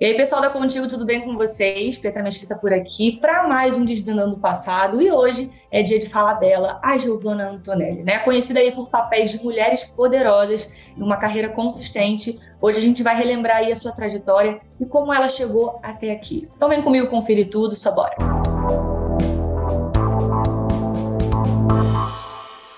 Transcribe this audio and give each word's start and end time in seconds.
E 0.00 0.06
aí, 0.06 0.14
pessoal 0.14 0.40
da 0.40 0.48
Contigo, 0.48 0.86
tudo 0.86 1.04
bem 1.04 1.22
com 1.22 1.36
vocês? 1.36 1.98
Petra 1.98 2.22
Mesquita 2.22 2.56
por 2.56 2.72
aqui 2.72 3.18
para 3.20 3.48
mais 3.48 3.76
um 3.76 3.84
Desvendando 3.84 4.36
o 4.36 4.38
Passado. 4.38 5.02
E 5.02 5.10
hoje 5.10 5.50
é 5.72 5.82
dia 5.82 5.98
de 5.98 6.08
falar 6.08 6.34
dela, 6.34 6.78
a 6.84 6.96
Giovanna 6.96 7.50
Antonelli, 7.50 8.04
né? 8.04 8.20
Conhecida 8.20 8.60
aí 8.60 8.70
por 8.70 8.90
papéis 8.90 9.32
de 9.32 9.42
mulheres 9.42 9.86
poderosas, 9.86 10.72
numa 10.96 11.16
carreira 11.16 11.48
consistente. 11.48 12.38
Hoje 12.62 12.78
a 12.78 12.80
gente 12.80 13.02
vai 13.02 13.16
relembrar 13.16 13.56
aí 13.56 13.72
a 13.72 13.76
sua 13.76 13.90
trajetória 13.90 14.60
e 14.78 14.86
como 14.86 15.12
ela 15.12 15.26
chegou 15.26 15.80
até 15.82 16.12
aqui. 16.12 16.48
Então 16.54 16.68
vem 16.68 16.80
comigo 16.80 17.08
conferir 17.08 17.50
tudo, 17.50 17.74
só 17.74 17.90
bora! 17.90 18.14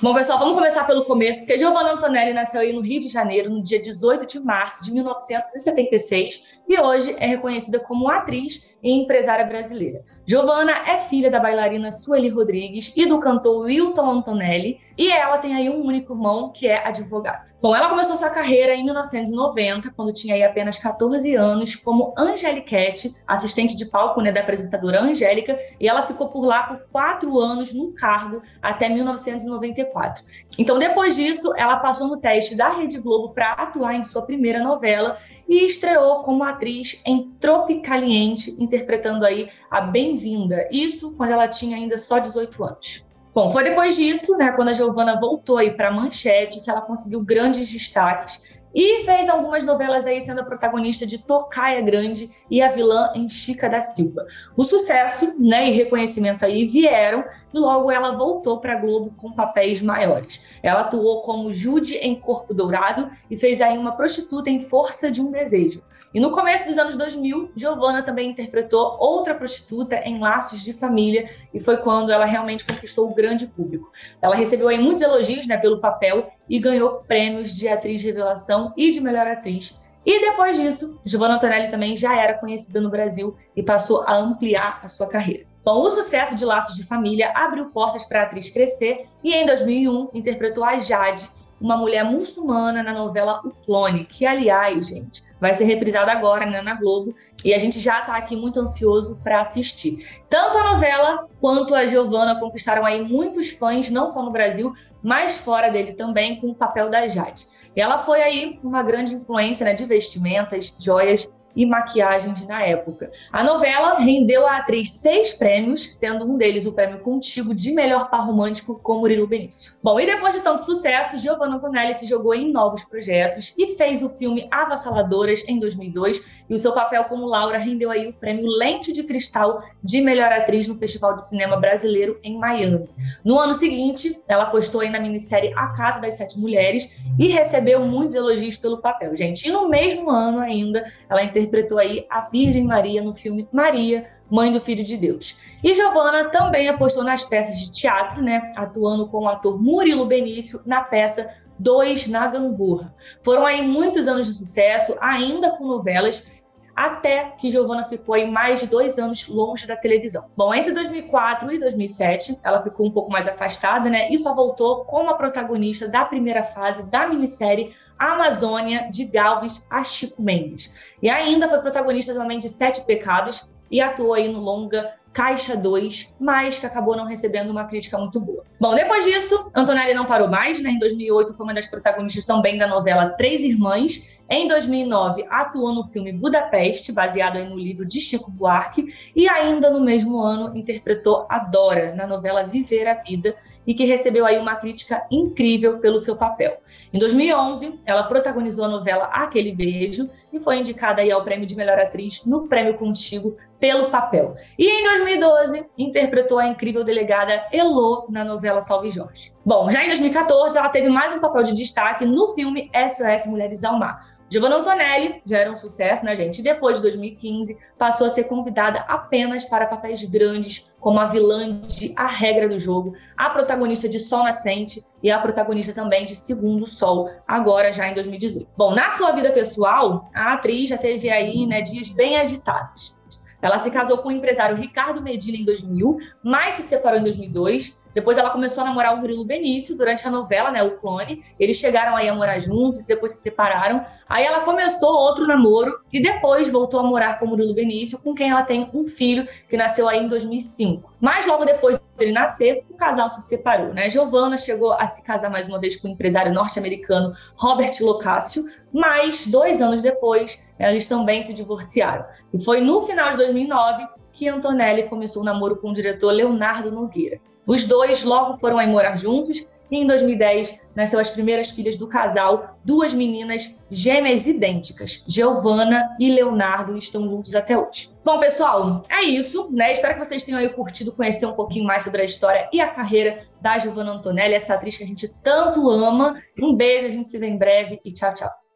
Bom, 0.00 0.14
pessoal, 0.14 0.38
vamos 0.38 0.54
começar 0.54 0.84
pelo 0.84 1.04
começo, 1.04 1.40
porque 1.40 1.58
Giovanna 1.58 1.94
Antonelli 1.94 2.32
nasceu 2.32 2.60
aí 2.60 2.72
no 2.72 2.80
Rio 2.80 3.00
de 3.00 3.08
Janeiro 3.08 3.50
no 3.50 3.60
dia 3.60 3.82
18 3.82 4.24
de 4.24 4.38
março 4.38 4.84
de 4.84 4.92
1976 4.92 6.57
e 6.68 6.78
hoje 6.78 7.16
é 7.18 7.26
reconhecida 7.26 7.80
como 7.80 8.10
atriz 8.10 8.76
e 8.82 8.92
empresária 8.92 9.46
brasileira. 9.46 10.04
Giovanna 10.26 10.72
é 10.86 10.98
filha 10.98 11.30
da 11.30 11.40
bailarina 11.40 11.90
Sueli 11.90 12.28
Rodrigues 12.28 12.94
e 12.94 13.06
do 13.06 13.18
cantor 13.18 13.64
Wilton 13.64 14.10
Antonelli, 14.10 14.78
e 14.98 15.10
ela 15.10 15.38
tem 15.38 15.54
aí 15.54 15.70
um 15.70 15.82
único 15.82 16.12
irmão 16.12 16.50
que 16.52 16.66
é 16.66 16.86
advogado. 16.86 17.52
Bom, 17.62 17.74
ela 17.74 17.88
começou 17.88 18.16
sua 18.16 18.30
carreira 18.30 18.74
em 18.74 18.84
1990, 18.84 19.92
quando 19.96 20.12
tinha 20.12 20.34
aí 20.34 20.42
apenas 20.42 20.78
14 20.78 21.34
anos, 21.36 21.76
como 21.76 22.12
Angeliquete, 22.18 23.14
assistente 23.26 23.76
de 23.76 23.86
palco 23.86 24.20
né, 24.20 24.32
da 24.32 24.40
apresentadora 24.40 25.00
Angélica, 25.00 25.58
e 25.80 25.88
ela 25.88 26.02
ficou 26.02 26.28
por 26.28 26.44
lá 26.44 26.64
por 26.64 26.80
quatro 26.90 27.38
anos 27.38 27.72
no 27.72 27.94
cargo 27.94 28.42
até 28.60 28.88
1994. 28.88 30.24
Então, 30.58 30.78
depois 30.78 31.14
disso, 31.14 31.54
ela 31.56 31.76
passou 31.76 32.08
no 32.08 32.16
teste 32.16 32.56
da 32.56 32.68
Rede 32.68 32.98
Globo 32.98 33.32
para 33.32 33.52
atuar 33.52 33.94
em 33.94 34.02
sua 34.02 34.22
primeira 34.22 34.60
novela 34.60 35.16
e 35.48 35.64
estreou 35.64 36.22
como 36.22 36.42
atriz 36.42 36.57
em 36.66 37.30
Tropicaliente, 37.40 38.56
interpretando 38.58 39.24
aí 39.24 39.48
a 39.70 39.80
Bem-vinda. 39.80 40.68
Isso 40.70 41.12
quando 41.16 41.32
ela 41.32 41.48
tinha 41.48 41.76
ainda 41.76 41.98
só 41.98 42.18
18 42.18 42.64
anos. 42.64 43.06
Bom, 43.34 43.50
foi 43.50 43.62
depois 43.62 43.96
disso, 43.96 44.36
né, 44.36 44.52
quando 44.52 44.68
a 44.68 44.72
Giovana 44.72 45.20
voltou 45.20 45.58
aí 45.58 45.70
para 45.70 45.92
Manchete, 45.92 46.62
que 46.64 46.70
ela 46.70 46.80
conseguiu 46.80 47.24
grandes 47.24 47.70
destaques 47.70 48.58
e 48.74 49.04
fez 49.04 49.28
algumas 49.28 49.64
novelas 49.64 50.06
aí 50.06 50.20
sendo 50.20 50.40
a 50.40 50.44
protagonista 50.44 51.06
de 51.06 51.18
Tocaia 51.18 51.80
Grande 51.82 52.30
e 52.50 52.60
a 52.60 52.68
vilã 52.68 53.10
em 53.14 53.28
Chica 53.28 53.68
da 53.68 53.82
Silva. 53.82 54.26
O 54.56 54.62
sucesso 54.62 55.34
né, 55.38 55.68
e 55.68 55.72
reconhecimento 55.72 56.44
aí 56.44 56.66
vieram 56.66 57.24
e 57.52 57.58
logo 57.58 57.90
ela 57.90 58.12
voltou 58.12 58.60
para 58.60 58.78
Globo 58.78 59.12
com 59.16 59.32
papéis 59.32 59.82
maiores. 59.82 60.46
Ela 60.62 60.80
atuou 60.80 61.22
como 61.22 61.52
Jude 61.52 61.96
em 61.96 62.14
Corpo 62.14 62.52
Dourado 62.52 63.10
e 63.30 63.36
fez 63.36 63.60
aí 63.60 63.76
uma 63.78 63.96
prostituta 63.96 64.50
em 64.50 64.60
Força 64.60 65.10
de 65.10 65.20
um 65.20 65.30
Desejo. 65.30 65.82
E 66.14 66.20
no 66.20 66.30
começo 66.30 66.64
dos 66.64 66.78
anos 66.78 66.96
2000, 66.96 67.52
Giovanna 67.54 68.02
também 68.02 68.30
interpretou 68.30 68.96
outra 68.98 69.34
prostituta 69.34 69.96
em 69.96 70.18
Laços 70.18 70.62
de 70.62 70.72
Família, 70.72 71.28
e 71.52 71.60
foi 71.60 71.76
quando 71.78 72.10
ela 72.10 72.24
realmente 72.24 72.64
conquistou 72.64 73.10
o 73.10 73.14
grande 73.14 73.46
público. 73.48 73.92
Ela 74.22 74.34
recebeu 74.34 74.68
aí 74.68 74.78
muitos 74.78 75.02
elogios 75.02 75.46
né, 75.46 75.58
pelo 75.58 75.80
papel 75.80 76.30
e 76.48 76.58
ganhou 76.58 77.02
prêmios 77.06 77.54
de 77.54 77.68
atriz 77.68 78.02
revelação 78.02 78.72
e 78.76 78.90
de 78.90 79.00
melhor 79.00 79.26
atriz. 79.26 79.80
E 80.06 80.20
depois 80.20 80.56
disso, 80.56 80.98
Giovanna 81.04 81.34
Antonelli 81.34 81.68
também 81.68 81.94
já 81.94 82.18
era 82.18 82.32
conhecida 82.32 82.80
no 82.80 82.88
Brasil 82.88 83.36
e 83.54 83.62
passou 83.62 84.02
a 84.04 84.16
ampliar 84.16 84.80
a 84.82 84.88
sua 84.88 85.06
carreira. 85.06 85.44
Bom, 85.62 85.80
o 85.80 85.90
sucesso 85.90 86.34
de 86.34 86.46
Laços 86.46 86.76
de 86.76 86.86
Família 86.86 87.30
abriu 87.34 87.66
portas 87.66 88.06
para 88.06 88.22
a 88.22 88.24
atriz 88.24 88.48
crescer 88.48 89.06
e 89.22 89.34
em 89.34 89.44
2001 89.44 90.08
interpretou 90.14 90.64
a 90.64 90.78
Jade, 90.78 91.28
uma 91.60 91.76
mulher 91.76 92.04
muçulmana 92.04 92.82
na 92.82 92.94
novela 92.94 93.42
O 93.44 93.50
Clone, 93.50 94.06
que 94.06 94.24
aliás, 94.24 94.88
gente, 94.88 95.27
vai 95.40 95.54
ser 95.54 95.64
reprisada 95.64 96.10
agora 96.12 96.46
né, 96.46 96.60
na 96.62 96.74
Globo 96.74 97.14
e 97.44 97.54
a 97.54 97.58
gente 97.58 97.78
já 97.78 98.00
está 98.00 98.16
aqui 98.16 98.36
muito 98.36 98.60
ansioso 98.60 99.18
para 99.22 99.40
assistir. 99.40 100.20
Tanto 100.28 100.58
a 100.58 100.72
novela 100.72 101.26
quanto 101.40 101.74
a 101.74 101.86
Giovanna 101.86 102.38
conquistaram 102.38 102.84
aí 102.84 103.02
muitos 103.02 103.50
fãs, 103.50 103.90
não 103.90 104.10
só 104.10 104.22
no 104.22 104.30
Brasil, 104.30 104.72
mas 105.02 105.40
fora 105.40 105.70
dele 105.70 105.92
também, 105.92 106.40
com 106.40 106.48
o 106.48 106.54
papel 106.54 106.90
da 106.90 107.06
Jade. 107.06 107.46
Ela 107.76 107.98
foi 107.98 108.20
aí 108.22 108.58
uma 108.62 108.82
grande 108.82 109.14
influência 109.14 109.64
né, 109.64 109.72
de 109.72 109.84
vestimentas, 109.84 110.76
joias 110.80 111.32
e 111.58 111.66
maquiagens 111.66 112.46
na 112.46 112.62
época. 112.62 113.10
A 113.32 113.42
novela 113.42 113.94
rendeu 113.94 114.46
à 114.46 114.58
atriz 114.58 114.92
seis 114.92 115.32
prêmios, 115.32 115.96
sendo 115.96 116.24
um 116.24 116.36
deles 116.36 116.66
o 116.66 116.72
prêmio 116.72 117.00
Contigo 117.00 117.52
de 117.52 117.72
melhor 117.72 118.08
par 118.08 118.24
romântico 118.24 118.78
com 118.80 119.00
Murilo 119.00 119.26
Benício. 119.26 119.72
Bom, 119.82 119.98
e 119.98 120.06
depois 120.06 120.36
de 120.36 120.42
tanto 120.42 120.62
sucesso, 120.62 121.18
Giovanna 121.18 121.56
Antonelli 121.56 121.92
se 121.94 122.06
jogou 122.06 122.32
em 122.32 122.52
novos 122.52 122.84
projetos 122.84 123.54
e 123.58 123.74
fez 123.74 124.02
o 124.02 124.08
filme 124.08 124.46
Avassaladoras 124.52 125.48
em 125.48 125.58
2002 125.58 126.38
e 126.48 126.54
o 126.54 126.58
seu 126.58 126.72
papel 126.72 127.04
como 127.04 127.26
Laura 127.26 127.58
rendeu 127.58 127.90
aí 127.90 128.06
o 128.06 128.12
prêmio 128.12 128.46
Lente 128.46 128.92
de 128.92 129.02
Cristal 129.02 129.60
de 129.82 130.00
melhor 130.00 130.32
atriz 130.32 130.68
no 130.68 130.78
Festival 130.78 131.16
de 131.16 131.26
Cinema 131.26 131.56
Brasileiro 131.56 132.20
em 132.22 132.38
Miami. 132.38 132.88
No 133.24 133.38
ano 133.38 133.52
seguinte, 133.52 134.22
ela 134.28 134.46
postou 134.46 134.80
aí 134.80 134.90
na 134.90 135.00
minissérie 135.00 135.52
A 135.56 135.68
Casa 135.68 136.00
das 136.00 136.14
Sete 136.14 136.38
Mulheres 136.38 136.96
e 137.18 137.26
recebeu 137.26 137.84
muitos 137.84 138.14
elogios 138.14 138.56
pelo 138.56 138.78
papel, 138.78 139.16
gente. 139.16 139.48
E 139.48 139.50
no 139.50 139.68
mesmo 139.68 140.08
ano 140.08 140.38
ainda, 140.38 140.84
ela 141.08 141.22
interpretou 141.22 141.47
interpretou 141.48 141.78
aí 141.78 142.06
a 142.08 142.20
Virgem 142.20 142.64
Maria 142.64 143.02
no 143.02 143.14
filme 143.14 143.48
Maria, 143.50 144.08
Mãe 144.30 144.52
do 144.52 144.60
Filho 144.60 144.84
de 144.84 144.96
Deus. 144.96 145.40
E 145.64 145.74
Giovanna 145.74 146.30
também 146.30 146.68
apostou 146.68 147.02
nas 147.02 147.24
peças 147.24 147.58
de 147.58 147.72
teatro, 147.72 148.22
né, 148.22 148.52
atuando 148.54 149.08
com 149.08 149.22
o 149.22 149.28
ator 149.28 149.60
Murilo 149.60 150.04
Benício 150.04 150.60
na 150.66 150.82
peça 150.82 151.34
Dois 151.58 152.06
na 152.06 152.26
Gangorra. 152.28 152.94
Foram 153.22 153.44
aí 153.44 153.66
muitos 153.66 154.06
anos 154.06 154.28
de 154.28 154.34
sucesso, 154.34 154.94
ainda 155.00 155.56
com 155.56 155.66
novelas, 155.66 156.30
até 156.78 157.32
que 157.36 157.50
Giovanna 157.50 157.84
ficou 157.84 158.14
aí 158.14 158.30
mais 158.30 158.60
de 158.60 158.68
dois 158.68 158.98
anos 158.98 159.26
longe 159.26 159.66
da 159.66 159.76
televisão. 159.76 160.30
Bom, 160.36 160.54
entre 160.54 160.70
2004 160.70 161.50
e 161.52 161.58
2007, 161.58 162.38
ela 162.44 162.62
ficou 162.62 162.86
um 162.86 162.90
pouco 162.92 163.10
mais 163.10 163.26
afastada, 163.26 163.90
né, 163.90 164.08
e 164.12 164.18
só 164.18 164.32
voltou 164.32 164.84
como 164.84 165.10
a 165.10 165.14
protagonista 165.14 165.88
da 165.88 166.04
primeira 166.04 166.44
fase 166.44 166.88
da 166.88 167.08
minissérie 167.08 167.74
Amazônia, 167.98 168.88
de 168.92 169.06
Galves 169.06 169.66
a 169.68 169.82
Chico 169.82 170.22
Mendes. 170.22 170.94
E 171.02 171.10
ainda 171.10 171.48
foi 171.48 171.58
protagonista 171.58 172.14
também 172.14 172.38
de 172.38 172.48
Sete 172.48 172.84
Pecados 172.84 173.52
e 173.68 173.80
atuou 173.80 174.14
aí 174.14 174.28
no 174.28 174.40
longa 174.40 174.94
Caixa 175.12 175.56
2, 175.56 176.14
mas 176.20 176.60
que 176.60 176.66
acabou 176.66 176.96
não 176.96 177.04
recebendo 177.04 177.50
uma 177.50 177.64
crítica 177.64 177.98
muito 177.98 178.20
boa. 178.20 178.44
Bom, 178.60 178.72
depois 178.76 179.04
disso, 179.04 179.50
Antonelli 179.52 179.94
não 179.94 180.04
parou 180.04 180.28
mais, 180.28 180.62
né? 180.62 180.70
Em 180.70 180.78
2008 180.78 181.34
foi 181.34 181.44
uma 181.44 181.54
das 181.54 181.66
protagonistas 181.66 182.24
também 182.24 182.56
da 182.56 182.68
novela 182.68 183.08
Três 183.08 183.42
Irmãs. 183.42 184.17
Em 184.30 184.46
2009, 184.46 185.24
atuou 185.30 185.72
no 185.72 185.84
filme 185.84 186.12
Budapeste, 186.12 186.92
baseado 186.92 187.42
no 187.46 187.58
livro 187.58 187.86
de 187.86 187.98
Chico 187.98 188.30
Buarque, 188.30 188.94
e 189.16 189.26
ainda 189.26 189.70
no 189.70 189.80
mesmo 189.80 190.20
ano 190.20 190.54
interpretou 190.54 191.26
a 191.30 191.38
Dora 191.38 191.94
na 191.94 192.06
novela 192.06 192.44
Viver 192.44 192.86
a 192.86 192.94
Vida, 192.94 193.34
e 193.66 193.72
que 193.72 193.86
recebeu 193.86 194.26
aí 194.26 194.38
uma 194.38 194.56
crítica 194.56 195.06
incrível 195.10 195.78
pelo 195.78 195.98
seu 195.98 196.16
papel. 196.16 196.58
Em 196.92 196.98
2011, 196.98 197.80
ela 197.86 198.02
protagonizou 198.02 198.66
a 198.66 198.68
novela 198.68 199.04
Aquele 199.06 199.50
Beijo 199.50 200.10
e 200.30 200.38
foi 200.38 200.58
indicada 200.58 201.00
aí 201.00 201.10
ao 201.10 201.24
prêmio 201.24 201.46
de 201.46 201.56
melhor 201.56 201.78
atriz 201.78 202.26
no 202.26 202.46
Prêmio 202.48 202.76
Contigo 202.76 203.34
pelo 203.58 203.90
papel. 203.90 204.36
E 204.58 204.66
em 204.66 204.84
2012, 204.84 205.66
interpretou 205.76 206.38
a 206.38 206.46
incrível 206.46 206.84
delegada 206.84 207.46
Elo 207.50 208.06
na 208.08 208.24
novela 208.24 208.60
Salve 208.60 208.90
Jorge. 208.90 209.32
Bom, 209.44 209.68
já 209.70 209.82
em 209.82 209.88
2014, 209.88 210.58
ela 210.58 210.68
teve 210.68 210.88
mais 210.88 211.14
um 211.14 211.18
papel 211.20 211.42
de 211.42 211.54
destaque 211.54 212.04
no 212.04 212.34
filme 212.34 212.70
SOS 212.74 213.26
Mulheres 213.26 213.64
ao 213.64 213.78
Mar, 213.78 214.17
Giovanna 214.30 214.56
Antonelli 214.56 215.22
já 215.24 215.38
era 215.38 215.50
um 215.50 215.56
sucesso, 215.56 216.04
né, 216.04 216.14
gente? 216.14 216.40
E 216.40 216.42
depois 216.42 216.76
de 216.76 216.82
2015, 216.82 217.56
passou 217.78 218.06
a 218.06 218.10
ser 218.10 218.24
convidada 218.24 218.80
apenas 218.80 219.46
para 219.46 219.66
papéis 219.66 220.04
grandes, 220.04 220.70
como 220.78 221.00
a 221.00 221.06
vilã 221.06 221.60
de 221.62 221.92
A 221.96 222.06
Regra 222.06 222.48
do 222.48 222.58
Jogo, 222.58 222.94
a 223.16 223.30
protagonista 223.30 223.88
de 223.88 223.98
Sol 223.98 224.24
Nascente 224.24 224.84
e 225.02 225.10
a 225.10 225.18
protagonista 225.18 225.72
também 225.72 226.04
de 226.04 226.14
Segundo 226.14 226.66
Sol, 226.66 227.08
agora 227.26 227.72
já 227.72 227.88
em 227.88 227.94
2018. 227.94 228.46
Bom, 228.56 228.74
na 228.74 228.90
sua 228.90 229.12
vida 229.12 229.32
pessoal, 229.32 230.10
a 230.14 230.34
atriz 230.34 230.68
já 230.68 230.76
teve 230.76 231.08
aí, 231.08 231.46
né, 231.46 231.62
dias 231.62 231.90
bem 231.90 232.16
agitados. 232.18 232.97
Ela 233.40 233.58
se 233.58 233.70
casou 233.70 233.98
com 233.98 234.08
o 234.08 234.12
empresário 234.12 234.56
Ricardo 234.56 235.02
Medina 235.02 235.38
em 235.38 235.44
2000, 235.44 235.98
mas 236.22 236.54
se 236.54 236.62
separou 236.62 236.98
em 236.98 237.02
2002 237.02 237.82
depois 237.98 238.16
ela 238.16 238.30
começou 238.30 238.62
a 238.62 238.66
namorar 238.66 238.94
o 238.94 238.98
Murilo 238.98 239.24
Benício 239.24 239.76
durante 239.76 240.06
a 240.06 240.10
novela, 240.10 240.52
né, 240.52 240.62
o 240.62 240.78
Clone. 240.78 241.20
Eles 241.36 241.56
chegaram 241.56 241.96
aí 241.96 242.08
a 242.08 242.14
morar 242.14 242.38
juntos, 242.38 242.86
depois 242.86 243.10
se 243.10 243.22
separaram. 243.22 243.84
Aí 244.08 244.24
ela 244.24 244.40
começou 244.40 244.90
outro 244.90 245.26
namoro 245.26 245.80
e 245.92 246.00
depois 246.00 246.50
voltou 246.52 246.78
a 246.78 246.84
morar 246.84 247.18
com 247.18 247.24
o 247.24 247.28
Murilo 247.28 247.54
Benício, 247.54 247.98
com 247.98 248.14
quem 248.14 248.30
ela 248.30 248.44
tem 248.44 248.70
um 248.72 248.84
filho 248.84 249.26
que 249.48 249.56
nasceu 249.56 249.88
aí 249.88 249.98
em 249.98 250.08
2005. 250.08 250.92
Mas 251.00 251.26
logo 251.26 251.44
depois 251.44 251.80
dele 251.96 252.12
nascer, 252.12 252.60
o 252.70 252.76
casal 252.76 253.08
se 253.08 253.22
separou, 253.22 253.74
né? 253.74 253.90
Giovanna 253.90 254.36
chegou 254.36 254.72
a 254.72 254.86
se 254.86 255.02
casar 255.02 255.28
mais 255.28 255.48
uma 255.48 255.58
vez 255.58 255.74
com 255.74 255.88
o 255.88 255.90
empresário 255.90 256.32
norte-americano 256.32 257.12
Robert 257.36 257.72
Locascio, 257.80 258.44
mas 258.72 259.26
dois 259.26 259.60
anos 259.60 259.82
depois 259.82 260.50
eles 260.58 260.88
também 260.88 261.22
se 261.22 261.34
divorciaram. 261.34 262.04
E 262.32 262.42
foi 262.42 262.60
no 262.60 262.82
final 262.82 263.10
de 263.10 263.16
2009 263.16 263.86
que 264.12 264.28
Antonelli 264.28 264.84
começou 264.84 265.20
o 265.20 265.22
um 265.22 265.26
namoro 265.26 265.56
com 265.56 265.70
o 265.70 265.72
diretor 265.72 266.12
Leonardo 266.12 266.72
Nogueira. 266.72 267.20
Os 267.46 267.64
dois 267.64 268.04
logo 268.04 268.36
foram 268.36 268.58
aí 268.58 268.66
morar 268.66 268.96
juntos 268.96 269.48
e 269.70 269.78
em 269.78 269.86
2010 269.86 270.62
nasceu 270.74 270.98
as 270.98 271.10
primeiras 271.10 271.50
filhas 271.50 271.76
do 271.76 271.88
casal, 271.88 272.58
duas 272.64 272.92
meninas 272.92 273.60
gêmeas 273.70 274.26
idênticas, 274.26 275.04
Giovanna 275.06 275.94
e 276.00 276.10
Leonardo, 276.10 276.74
e 276.74 276.78
estão 276.78 277.08
juntos 277.08 277.34
até 277.34 277.56
hoje. 277.56 277.90
Bom, 278.04 278.18
pessoal, 278.18 278.82
é 278.88 279.02
isso, 279.02 279.50
né? 279.52 279.72
Espero 279.72 279.94
que 279.94 280.04
vocês 280.04 280.24
tenham 280.24 280.40
aí 280.40 280.48
curtido 280.48 280.92
conhecer 280.92 281.26
um 281.26 281.34
pouquinho 281.34 281.66
mais 281.66 281.84
sobre 281.84 282.02
a 282.02 282.04
história 282.04 282.48
e 282.52 282.60
a 282.60 282.68
carreira 282.68 283.18
da 283.40 283.58
Giovanna 283.58 283.92
Antonelli, 283.92 284.34
essa 284.34 284.54
atriz 284.54 284.76
que 284.76 284.84
a 284.84 284.86
gente 284.86 285.08
tanto 285.22 285.68
ama. 285.68 286.18
Um 286.40 286.54
beijo, 286.54 286.86
a 286.86 286.90
gente 286.90 287.08
se 287.08 287.18
vê 287.18 287.26
em 287.26 287.36
breve 287.36 287.78
e 287.84 287.92
tchau, 287.92 288.14
tchau. 288.14 288.47